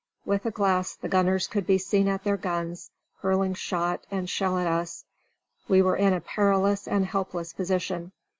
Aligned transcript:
With 0.25 0.47
a 0.47 0.49
glass 0.49 0.95
the 0.95 1.07
gunners 1.07 1.45
could 1.45 1.67
be 1.67 1.77
seen 1.77 2.07
at 2.07 2.23
their 2.23 2.35
guns, 2.35 2.89
hurling 3.19 3.53
shot 3.53 4.03
and 4.09 4.27
shell 4.27 4.57
at 4.57 4.65
us. 4.65 5.05
We 5.67 5.83
were 5.83 5.95
in 5.95 6.11
a 6.13 6.19
perilous 6.19 6.87
and 6.87 7.05
helpless 7.05 7.53
position. 7.53 8.11